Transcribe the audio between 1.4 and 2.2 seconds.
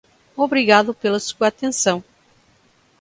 atenção.